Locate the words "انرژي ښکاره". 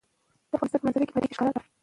1.27-1.51